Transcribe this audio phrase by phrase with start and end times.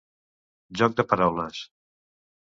[0.79, 1.59] Joc de paraules.